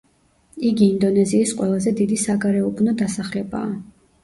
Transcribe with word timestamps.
იგი 0.69 0.87
ინდონეზიის 0.93 1.51
ყველაზე 1.59 1.95
დიდი 2.01 2.19
საგარეუბნო 2.23 2.97
დასახლებაა. 3.05 3.73